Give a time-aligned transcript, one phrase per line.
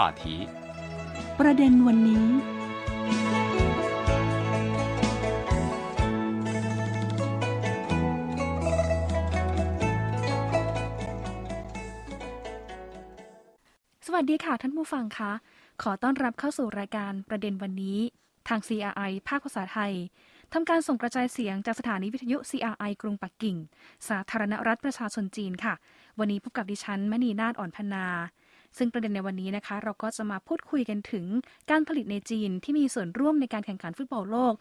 [0.00, 0.24] 话题。
[1.40, 2.26] ประเด็นวันนี้
[14.06, 15.32] สวัสดีค่ะท่านผู้ฟังคะ
[15.82, 17.98] ขอต้อนรับเข้าสู่รายการประเด็นวันนี้
[18.48, 19.92] ทาง CRI ภาคภาษาไทย
[20.52, 23.56] ทำการส่งกระจายเสียงจากสถานีวิทยุ CRI กรุงปักกิ่ง
[24.08, 25.74] สาธารณรัฐประชาชนจีนค่ะ
[26.18, 28.06] วันนี้พบกับดิฉันมณีนาฏอ่อนพนา
[28.78, 31.26] ซึ่งประเด็นในวันนี้นะคะ เราก็จะมาพูดคุยกันถึง
[31.70, 34.54] การผลิตในจีนที่มีส่วนร่วมในการแข่งขันฟุตบอลโลก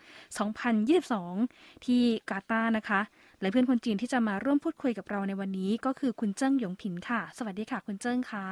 [0.89, 3.01] 2022 ที่กาตาร์นะคะ
[3.41, 8.45] และเพื่อนคนจีนที่จะมาร่วมพูดคุยกับเราในวันนี้ ก็คือคุณเจิ้งหยงผินค่ะ สวัสดีค่ะ คุณเจิ้งค่ะ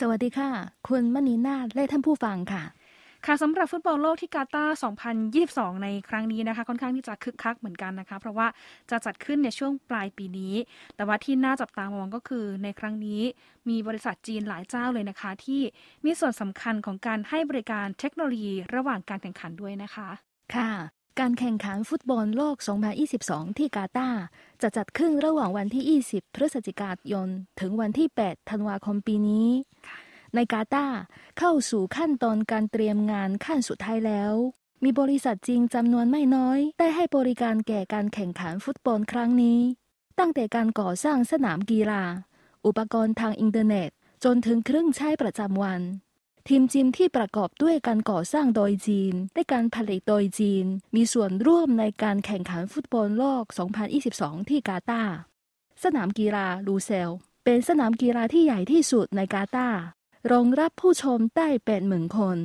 [0.00, 0.50] สวัสดีค่ะ
[0.88, 2.62] คุณมณีนาฏและท่านผู้ฟังค่ะ
[3.26, 4.76] ค่ะสำหรับฟุตบอลโลกที่กาตาร์
[5.30, 8.46] 2022 ในครั้งนี้นะคะ ค่อนข้างที่จะคึกคักเหมือนกันนะคะ เพราะว่า
[8.90, 10.54] จะจัดขึ้นในช่วงปลายปีนี้
[10.96, 13.22] แต่ว่าที่น่าจับตามองก็คือในครั้งนี้
[13.68, 15.62] มีบริษัทจีนหลายเจ้าเลยนะคะ ที่
[16.04, 20.08] มีส่วนสำคัญของการให้บริการเทคโนโลยีระหว่างการแข่งขันด้วยนะคะ
[20.54, 20.70] ค่ะ
[21.20, 22.56] การแข่งขันฟุตบอลโลก
[23.06, 24.22] 2022 ที่กาตาร์
[24.62, 27.28] จะจัดขึ้นระหว่างวันที่ 20 พฤศจิกายน
[27.60, 29.48] ถึงวันที่ 8 ธันวาคมปีนี้
[30.34, 30.98] ในกาตาร์
[31.38, 34.34] เข้าสู่ขั้นตอนการเตรียมงานขั้นสุดท้ายแล้ว
[34.84, 39.60] มีบริษัทจีนจำนวนไม่น้อย ได้ให้บริการแก่การแข่งขันฟุตบอลครั้งนี้
[40.18, 42.02] ตั้งแต่การก่อสร้างสนามกีฬา
[42.66, 43.90] อุปกรณ์ทางอินเทอร์เน็ต
[44.24, 45.80] จนถึงเครื่องใช้ประจำวัน
[46.48, 50.64] ทีมจีนที่ประกอบด้วยการก่อสร้างโดยจีนและการผลิตโดยจีน
[50.94, 53.44] มีส่วนร่วมในการแข่งขันฟุตบอลโลก
[53.96, 55.14] 2022 ที่กาตาร์
[55.82, 57.14] สนามกีฬาลูเซล
[57.44, 59.80] เป็นสนามกีฬาที่ใหญ่ที่สุดในกาตาร์
[60.28, 62.38] รองรับผู้ชมได้เป็นหมื่นคน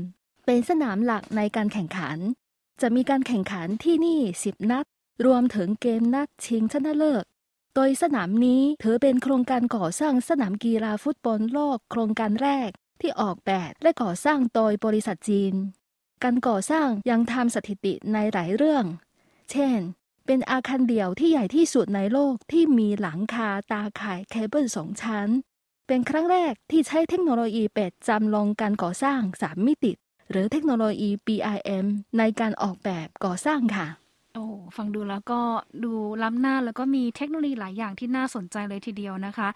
[0.46, 2.18] เป็นสนามหลักในการแข่งขัน
[2.82, 4.86] จะมีการแข่งขันที่นี่ 10 นัด
[5.26, 7.26] รวมถึงเกมนัดชิงชนะเลิศ
[7.76, 12.70] โดยสนามนี้ถือเป็นโครงการก่อสร้างสนามกีฬาฟุตบอลโลกโครงการแรก
[13.02, 15.54] ที่ออกแบบและก่อสร้างโดยบริษัทจีน
[16.24, 18.86] การก่อสร้างยังทำสถิติในหลายเรื่อง
[19.52, 19.78] เช่น
[20.26, 25.30] เป็นอาคารเดี่ยวที่ใหญ่ที่สุดในโลกที่มีหลังคาตาข่ายเคเบิลสองชั้น
[25.88, 29.92] เป็นครั้งแรกที่ใช้เทคโนโลยีเป็ดจำลองการก่อสร้างสามมิติ
[30.32, 31.86] หรือเทคโนโลยี BIM
[32.18, 33.88] ในการออกแบบก่อสร้างค่ะ
[34.34, 34.46] โอ้
[34.76, 35.40] ฟังดูแล้วก็
[35.84, 35.92] ดู
[36.24, 39.50] ล้ำหน้าแล้วก็มีเทคโนโลยีหลายอย่างที่น่าสนใจเลยทีเดียวนะคะ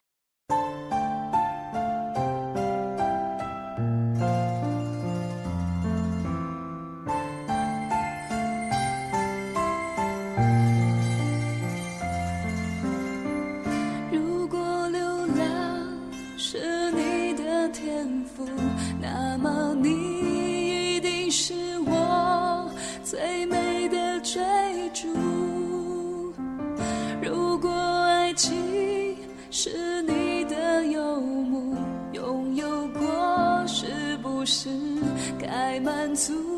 [17.72, 18.47] 天赋，
[19.00, 21.53] 那么你一定是
[21.85, 22.69] 我
[23.03, 24.41] 最美的追
[24.94, 25.07] 逐。
[27.22, 29.16] 如果爱情
[29.52, 31.75] 是你的游牧，
[32.13, 34.69] 拥有过是不是
[35.40, 36.48] 该满足？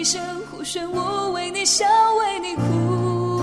[0.00, 1.84] 将笛声呼旋我为你笑，
[2.20, 3.42] 为你哭。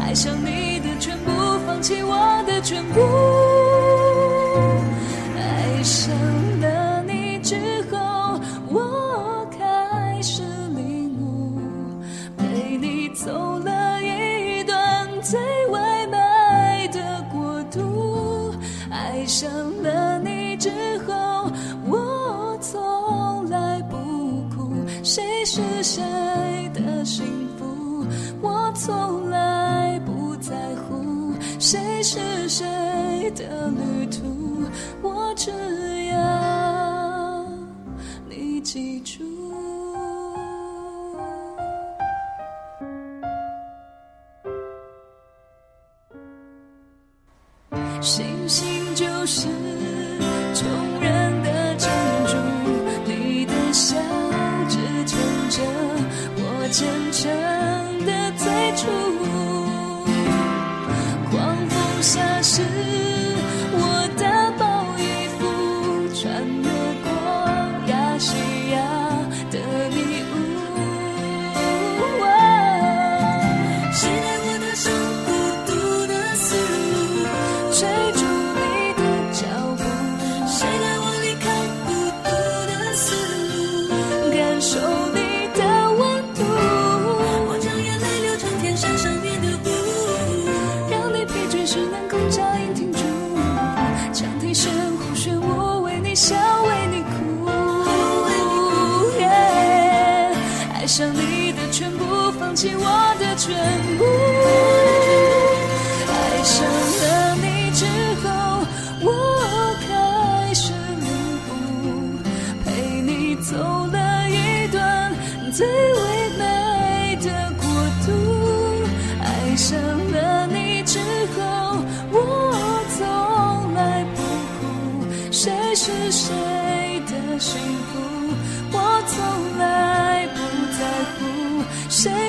[0.00, 1.30] 爱上你的全部，
[1.66, 3.35] 放弃我的全部。
[48.02, 49.48] 星星就是
[50.54, 51.25] 穷人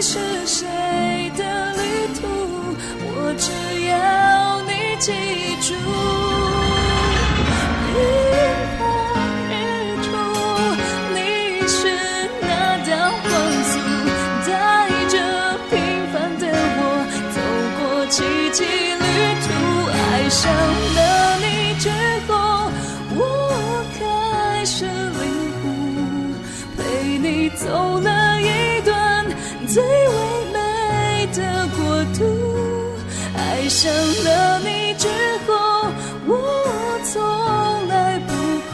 [0.10, 0.18] 是
[0.48, 0.66] 谁
[1.36, 2.22] 的旅途，
[3.04, 3.52] 我只
[3.90, 5.12] 要你记
[5.60, 6.07] 住。
[33.78, 35.08] 爱上了你之
[35.46, 35.54] 后，
[36.26, 37.22] 我从
[37.88, 38.74] 来不哭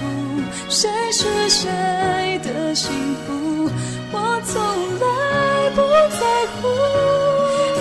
[0.70, 2.90] 谁是谁的幸
[3.28, 3.70] 福，
[4.14, 4.64] 我从
[5.02, 6.24] 来不在
[6.56, 6.70] 乎。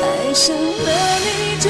[0.02, 0.90] 爱上了
[1.22, 1.28] 你
[1.60, 1.68] 之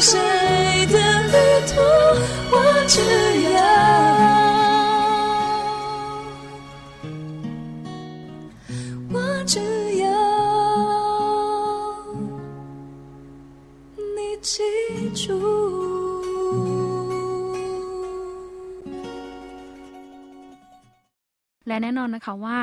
[0.00, 0.18] 谁
[0.86, 1.36] 的旅
[1.68, 1.78] 途，
[2.50, 2.56] 我
[2.88, 3.00] 只
[3.52, 3.60] 要，
[21.70, 22.58] และแน่นอนนะคะว่า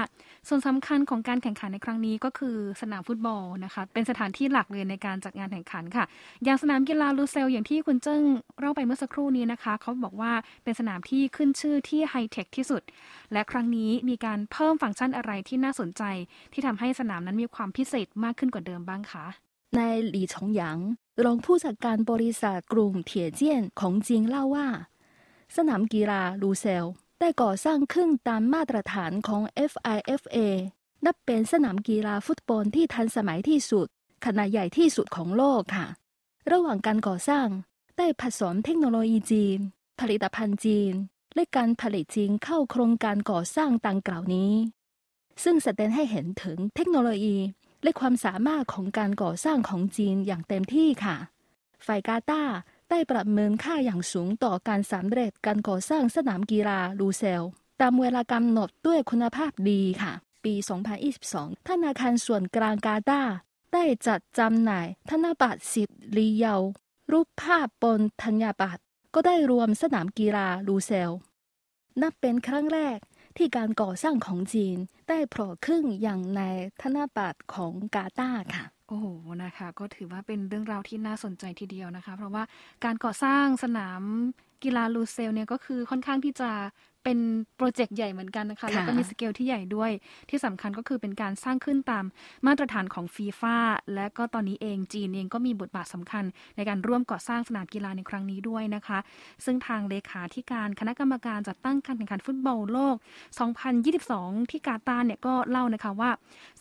[0.48, 6.06] ส่วนสำคัญของการแข่งขันในครั้งนี้ก็คือสนามฟุตบอลนะคะ เป็นสถานที่หลักเลยในการจัดงานแข่งขันค่ะ
[6.44, 8.22] อย่างสนามกีฬาลูเซลอย่างที่คุณเจิ้ง
[8.60, 10.34] เล่าไปเมื่อสักครู่นี้นะคะ เขาบอกว่า
[10.64, 12.82] เป็นสนามที่ขึ้นชื่อที่ไฮเทคที่สุด
[13.34, 16.04] และครั้งนี้มีการเพิ่มฟังก์ชันอะไรที่น่าสนใจ
[16.54, 19.26] ที่ทำให้สนามนั้นมีความพิเศษมากขึ้นกว่าเดิมบ้างคะ
[19.78, 20.78] นายหลี่ชงหยาง
[21.26, 24.68] รองผู้จัดการบริษัทกลุ่มเถียเจี้ยนของจีนเล่าว่า
[25.56, 26.86] สนามกีฬาลูเซล
[27.20, 29.42] ได้ก่อสร้างขึ้นตามมาตรฐานของ
[29.72, 30.38] FIFA
[31.06, 33.88] นับเป็นสนามกีฬาฟุตบอลที่ทันสมัยที่สุด
[34.26, 35.88] ขนาดใหญ่ที่สุดของโลกค่ะ
[36.52, 37.48] ระหว่างการก่อสร้าง
[37.98, 39.60] ได้ผสมเทคโนโลยีจีน
[40.00, 40.94] ผลิตภัณฑ์จีน
[41.36, 44.54] และการผลิตจีนเข้าโครงการก่อสร้างดังกล่าวนี้
[45.44, 47.38] ซึ่งแสดงให้เห็นถึงเทคโนโลยี
[47.84, 51.18] และความสามารถของการก่อสร้างของจีนอย่างเต็มที่ค่ะ
[51.86, 52.56] ฝ่ายกาตาร์
[52.90, 57.44] ได้ประเมินค่าอย่างสูงต่อการสำเร็จการก่อสร้างสนามกีฬาลูเซล
[57.82, 60.14] ตามเวลากำหนดด้วยคุณภาพดีค่ะ
[60.44, 60.54] ปี
[61.14, 63.22] 2022 ธนาคารส่วนกลางกาตา
[63.74, 66.56] ได้จัดจำหน่าย ธนบัตรสิทธิ์ลีเยา
[67.12, 68.82] รูปภาพบนธัญบัตร
[69.14, 71.12] ก็ได้รวมสนามกีฬาลูเซล
[72.02, 73.00] นับเป็นครั้งแรก
[73.38, 74.78] ที่การก่อสร้างของจีน
[75.10, 76.42] ได้โผล่ขึ้นอย่างใน
[76.82, 79.06] ธนบัตรของกาตาค่ะ โอ้โห
[79.44, 82.44] นะคะ ก็ถือว่าเป็นเรื่องราวที่น่าสนใจทีเดียวนะคะ เพราะว่า
[82.86, 84.02] การก่อสร้างสนาม
[84.64, 86.52] กีฬาลูเซลเนี่ยก็คือค่อนข้างที่จะ
[87.08, 87.26] เป็น
[87.58, 89.92] โปรเจกต์ใหญ่เหมือนกันนะคะค่ะแล้วก็มีสเกลที่ใหญ่ด้วย
[90.30, 92.06] ที่สำคัญก็คือเป็นการสร้างขึ้นตาม
[92.48, 93.58] มาตรฐานของฟีฟ่า
[93.96, 96.24] และก็ตอนนี้เองจีนเองก็มีบทบาทสำคัญ
[96.56, 99.00] ในการร่วมก่อสร้างสนามกีฬาในครั้งนี้ด้วยนะคะ
[99.46, 102.96] ซึ่งทางเลขาธิการคณะกรรมการจัดตั้งการแข่งขันฟุตบอลโลก
[103.74, 106.12] 2022 ที่กาตาร์เนี่ยก็เล่านะคะว่า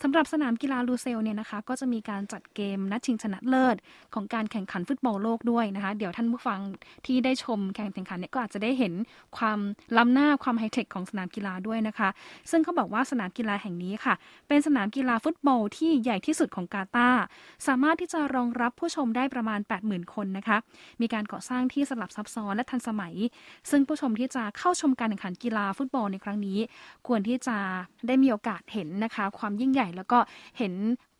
[0.01, 3.75] สำหรับสนามกีฬาลูเซลเนี่ยนะคะก็จะมีการจัดเกมนัดชิงชนะเลิศ
[4.13, 6.59] ของการแข่งขันฟุตบอลโลกด้วยนะคะ เดี๋ยวท่านผู้ฟัง
[7.05, 8.93] ที่ได้ชมการแข่งขันเนี่ยก็อาจจะได้เห็น
[9.37, 9.59] ความ
[9.97, 12.09] ล้ำหน้าความไฮเทคของสนามกีฬาด้วยนะคะ
[12.51, 14.13] ซึ่งเขาบอกว่าสนามกีฬาแห่งนี้ค่ะ
[14.47, 17.21] เป็นสนามกีฬาฟุตบอลที่ใหญ่ที่สุดของกาตาร์
[17.67, 20.57] สามารถที่จะรองรับผู้ชมได้ประมาณ 80,000 คนนะคะ
[21.01, 23.13] มีการก่อสร้างที่สลับซับซ้อนและทันสมัย
[23.69, 26.59] ซึ่งผู้ชมที่จะเข้าชมการแข่งขันกีฬาฟุตบอลในครั้งนี้
[27.07, 27.57] ควรที่จะ
[28.07, 30.19] ได้มีโอกาสเห็นนะคะ ความยิ่งใหญ่แล้วก็
[30.57, 30.73] เห็น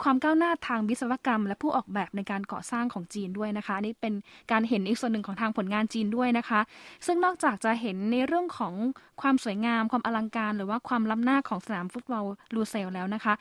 [0.03, 4.13] ความก้าวหน้าทางวิศวกรรม และผู้ออกแบบในการก่อสร้างของจีนด้วยนะคะอันนี่เป็น
[4.51, 6.59] การเห็นอีกส่วนหนึ่งของทางผลงานจีนด้วยนะคะ
[7.05, 8.73] ซึ่งนอกจากจะเห็นในเรื่องของ
[9.21, 12.25] ความสวยงาม ความอลังการ หรือว่าความล้ำหน้าของสนามฟุตบอล
[12.55, 13.33] ลูเซลแล้วนะคะ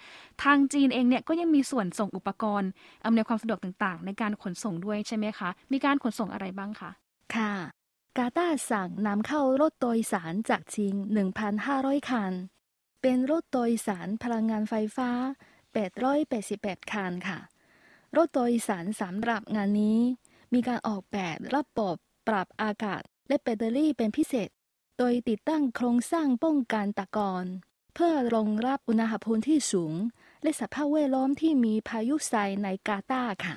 [0.43, 2.71] ทางจีนเองเนี่ยก็ยังมีส่วนส่งอุปกรณ์
[3.05, 6.91] อำนวยความสะดวกต่างๆ ในการขนส่งด้วยใช่ไหมคะ มีการขนส่งอะไรบ้างคะ
[7.35, 7.55] ค่ะ
[8.19, 10.95] กาตาสั่งนำเข้ารถโดยสารจากจีน
[11.53, 12.33] 1,500 คัน
[13.03, 15.11] เป็นรถโดยสารพลังงานไฟฟ้า
[16.21, 17.39] 888 คันค่ะ
[18.17, 20.01] รถโดยสารสำหรับงานนี้
[20.55, 21.97] มมีการออกแบบระบบ
[22.29, 24.49] ปรับอากาศและแบตเตอรี่เป็นพิเศษ
[24.99, 27.45] โดยติดตั้งโครงสร้างป้องกันตะกอน
[27.95, 29.95] เพื่อรองรับอุณหภูมิที่สูง
[30.43, 33.57] และสภาพแวดล้อมที่มีพายุทรายในกาตาร์ค่ะ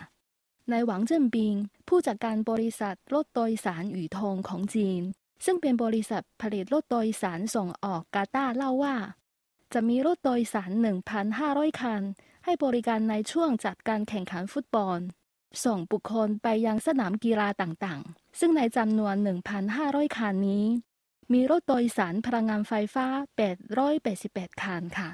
[0.72, 1.54] นายหวังเจิ้นปิง
[1.88, 5.02] ผู้จัดการบริษัทรถโดยสารหยูทงของจีน
[5.46, 8.96] ซึ่งเป็นบริษัทผลิตรถโดยสารส่งออกกาตาร์เล่าว่า
[9.74, 10.72] จะมีรถโดยสาร
[11.26, 12.02] 1,500 คัน
[12.44, 15.00] ให้บริการในช่วงจัดการแข่งขันฟุตบอล
[15.64, 19.16] ส่งบุคคลไปยังสนามกีฬาต่างๆ ซึ่งในจำนวน
[19.66, 20.66] 1,500 คันนี้
[21.34, 23.06] มีรถโดยสารพลังงานไฟฟ้า
[23.84, 25.10] 888 คันค่ะ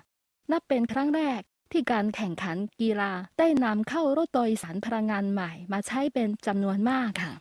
[0.52, 1.42] นับเป็นครั้งแรก
[1.72, 7.34] ที่การแข่งขันกีฬาได้นำเข้ารถโดยสารพลังงานใหม่มาใช้เป็นจำนวนมากค่ะ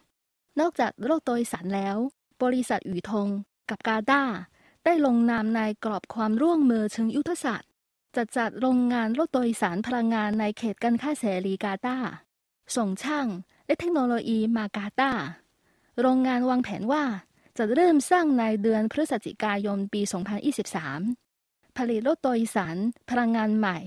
[0.60, 1.96] นอกจากรถโดยสารแล้ว
[2.42, 3.28] บริษัทอู่ทง
[3.70, 4.22] กับกาดา
[4.84, 7.70] ได้ลงนามในกรอบความร่วมมือเชิงยุทธศาสตร์
[8.16, 11.96] จะจัดโรงงานรถโดยสารพลังงานในเขตการค้าเสรีกาตา
[12.76, 13.26] ส่งช่าง
[13.66, 15.10] และเทคโนโลยีมากาตา
[16.00, 17.04] โรงงานวางแผนว่า
[17.58, 20.00] จะเริ่มสร้างในเดือนพฤศจิกายนปี
[20.88, 22.76] 2023 ผลิตรถโดยสาร
[23.10, 23.78] พลังงานใหม่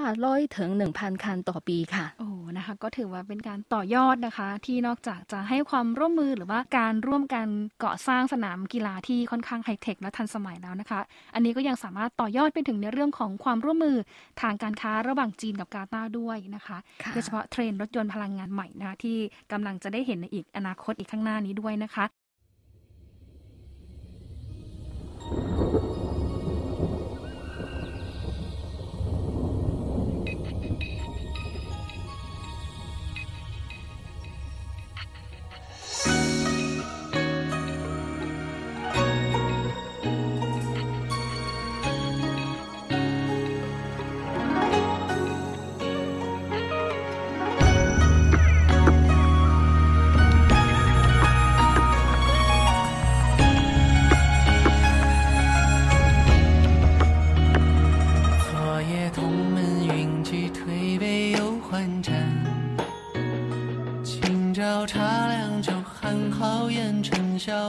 [0.00, 7.46] 500 ถึง 1,000 คันต่อปีค่ะ โอ้ นะคะ ก็ถือว่าเป็นการต่อยอดนะคะ ที่นอกจากจะให้ความร่วมมือหรือว่าการร่วมกัน
[7.84, 11.00] ก่อสร้างสนามกีฬาที่ค่อนข้างไฮเทคและทันสมัยแล้วนะคะ
[11.34, 13.96] อันนี้ก็ยังสามารถต่อยอดไปถึงในเรื่องของความร่วมมือ
[14.40, 16.78] ทางการค้าระหว่างจีนกับกาตาร์ด้วยนะคะ
[17.12, 19.16] โดยเฉพาะเทรนรถยนต์พลังงานใหม่นะคะที่
[19.52, 22.06] กำลังจะได้เห็นในอีกอนาคตอีกข้างหน้านี้ด้วยนะคะ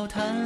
[0.02, 0.41] 交谈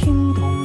[0.00, 0.57] 心动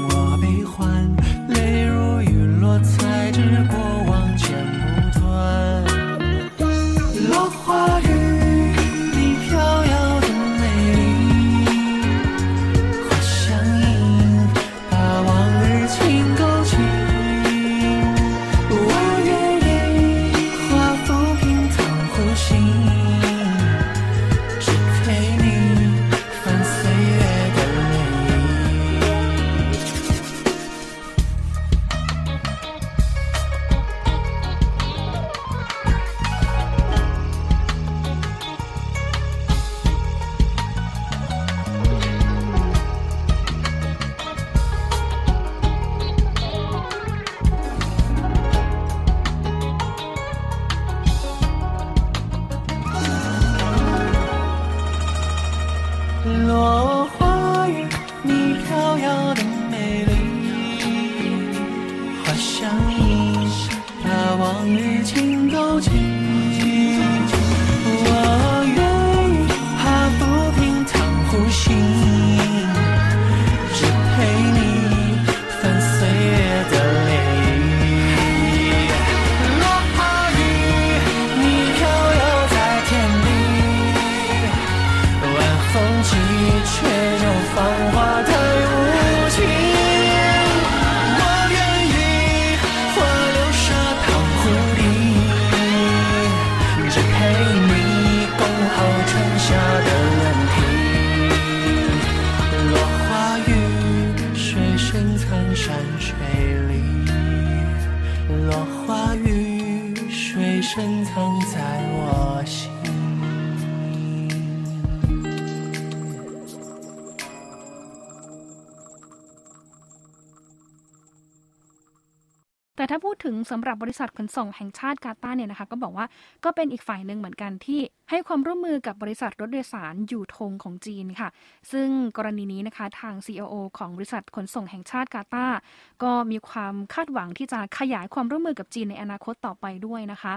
[122.83, 126.05] แต่ถ้าพูดถึงสำหรับบริษัทขนส่งแห่งชาติกาตาร์เนี่ยนะคะก็บอกว่า
[126.43, 131.29] ก็เป็นอีกฝ่ายหนึ่งเหมือนกันที่ให้ความร่วมมือกับบริษัทรถโดยสารอยู่ธงของจีนค่ะ
[131.71, 131.87] ซึ่ง
[132.17, 135.57] กรณีนี้นะคะทาง COO ของบริษัทขนส่งแห่งชาติกาตาร์
[136.03, 140.33] ก็มีความคาดหวังที่จะขยายความร่วมมือกับจีนในอนาคตต่อไปด้วยนะคะ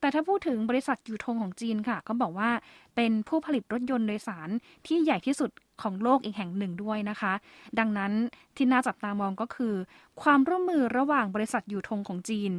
[0.00, 2.50] แต่ถ้าพูดถึงบริษัทอยู่ธงของจีนค่ะ ก็บอกว่า
[2.96, 4.48] เป็นผู้ผลิตรถยนต์โดยสาร
[4.86, 5.50] ที่ใหญ่ที่สุด
[5.82, 7.32] ของโลกอีกแห่งหนึ่งด้วยนะคะ
[7.78, 8.12] ดังนั้น
[8.56, 9.74] ที่น่าจับตามองก็คือ
[10.22, 12.52] ความร่วมมือระหว่างบริษัทอยู่ธงของจีน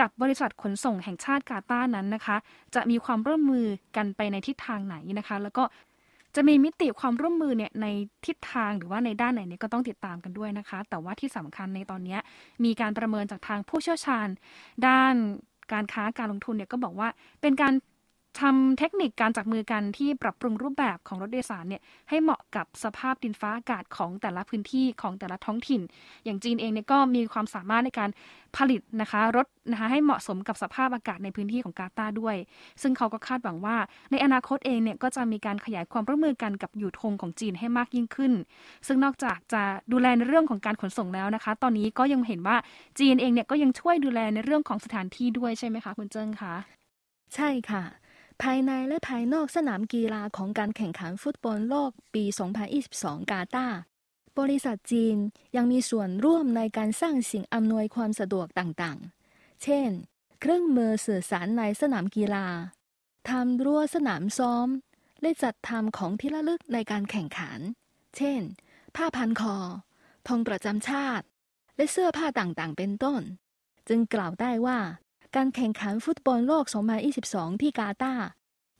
[0.00, 2.36] กับบริษัทขนส่งแห่งชาติกาตาร์นั้นนะคะ
[2.74, 5.64] จะมีความร่วมมือกันไปในทิศทางไหนนะคะ แล้วก็
[6.36, 7.86] จะมีมิติความร่วมมือเนี่ยใน
[8.26, 12.18] ทิศทางหรือว่าในด้านไหนเนี่ยก็ต้องติดตามกันด้วยนะคะ แต่ว่าที่สำคัญในตอนนี้
[12.64, 14.28] มีการประเมินจากทางผู้เชี่ยวชาญ
[14.86, 15.14] ด้าน
[15.72, 17.08] การค้าการลงทุนเนี่ยก็บอกว่า
[17.40, 17.72] เป็นการ
[18.40, 25.82] ทำเทคนิคการจับมือกันที่ปรับปรุงรูปแบบของรถโดยสารเนี่ยให้เหมาะกับสภาพดินฟ้าอากาศของแต่ละพื้นที่ของแต่ละท้องถิ่น
[26.24, 28.10] อย่างจีนเองเนี่ยก็มีความสามารถในการ
[28.56, 32.36] ผลิตนะคะรถนะคะให้เหมาะสมกับสภาพอากาศในพื้นที่ของกาตาร์ด้วย
[32.82, 33.76] ซึ่งเขาก็คาดหวังว่า
[34.10, 38.32] ในอนาคตเองเนี่ยก็จะมีการขยายความร่วมมือกันกับอยู่ธงของจีนให้มากยิ่งขึ้น
[38.86, 42.56] ซึ่งนอกจากจะดูแลในเรื่องของการขนส่งแล้วนะคะ ตอนนี้ก็ยังเห็นว่า
[42.98, 46.54] จีนเองเนี่ยก็ยังช่วยดูแลในเรื่องของสถานที่ด้วยใช่ไหมคะคุณเจิ้งคะ
[47.34, 47.82] ใช่ค่ะ
[48.42, 52.24] ภายในและภายนอกสนามกีฬาของการแข่งขันฟุตบอลโลกปี
[52.78, 53.78] 2022 กาตาร์
[54.38, 55.16] บริษัทจีน
[55.56, 59.88] ยังมีส่วนร่วมในการสร้างสิ่งอำนวยความสะดวกต่างๆ เช่น
[60.40, 62.46] เครื่องมือสื่อสารในสนามกีฬา
[63.28, 64.68] ทำรั้วสนามซ้อม
[65.20, 67.58] และจัดทำของที่ระลึกในการแข่งขัน
[68.16, 68.40] เช่น
[68.96, 69.56] ผ้าพันคอ
[70.28, 71.26] ธงประจำชาติ
[71.76, 73.22] และเสื้อผ้าต่างๆ เป็นต้น
[73.88, 74.78] จึงกล่าวได้ว่า
[75.36, 76.64] การแข่งขันฟุตบอลโลก
[77.12, 78.26] 2022 ที่กาตาร์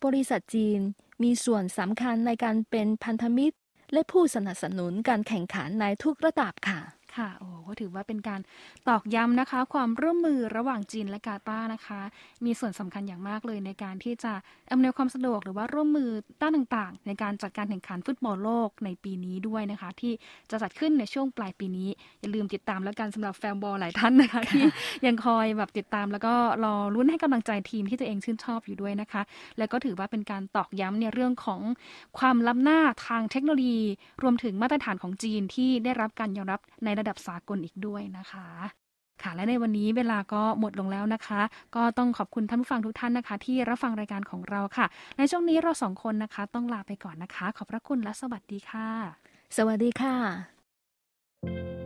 [0.04, 0.80] บริษัทจีน
[1.22, 3.56] มีส่วนสำคัญในการเป็นพันธมิตร
[3.92, 6.80] และผู้สนับสนุนการแข่งขันในทุกระดับค่ะ
[7.16, 8.40] ค่ะ โอ้ก็ถือว่าเป็นการ
[8.88, 12.00] ตอกย้ำนะคะ ความร่วมมือระหว่างจีนและกาตาร์นะคะ
[12.44, 14.32] มีส่วนสำคัญอย่างมากเลยในการที่จะ
[14.72, 20.12] อำนวยความสะดวกหรือว่าร่วมมือด้านต่างๆ ในการจัดการแข่งขันฟุตบอลโลกในปีนี้ด้วยนะคะ ที่
[20.50, 21.88] จะจัดขึ้นในช่วงปลายปีนี้
[22.20, 24.64] อย่าลืมติดตามแล้วกันสำหรับแฟนบอลหลายท่านนะคะ ที่
[25.06, 29.22] ยังคอยแบบติดตามแล้วก็รอรุ้นให้กำลังใจทีมที่ตัวเองชื่นชอบอยู่ด้วยนะคะ
[29.58, 31.60] แล้วก็ถือว่าเป็นการตอกย้ำในเรื่องของ
[32.18, 33.82] ความล้ำหน้าทางเทคโนโลยี
[34.22, 38.48] รวมถึงมาตรฐานของจีนที่ได้รับการยอมรับในระระดับสากลอีกด้วยนะคะ
[39.22, 41.40] ค่ะและในวันนี้เวลาก็หมดลงแล้วนะคะ
[41.76, 44.86] ก็ต้องขอบคุณท่านผู้ฟังทุกท่านนะคะ ที่รับฟังรายการของเราค่ะ
[45.18, 48.88] ในช่วงนี้เราสองคนนะคะ ต้องลาไปก่อนนะคะ ขอบพระคุณและสวัสดีค่ะ
[49.56, 51.81] สวัสดีค่ะ